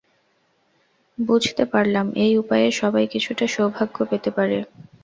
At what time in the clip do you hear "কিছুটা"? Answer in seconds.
3.13-3.45